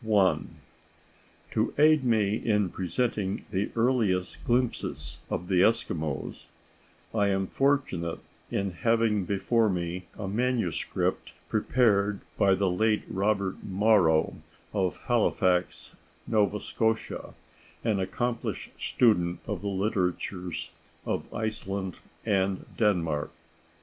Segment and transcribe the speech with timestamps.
[0.03, 0.39] *I.*
[1.51, 6.47] To aid me in presenting the earliest glimpses of the Eskimos,
[7.13, 8.17] I am fortunate
[8.49, 14.37] in having before me a manuscript prepared by the late Robert Morrow
[14.73, 15.95] of Halifax,
[16.25, 17.35] Nova Scotia,
[17.83, 20.71] an accomplished student of the literatures
[21.05, 23.29] of Iceland and Denmark.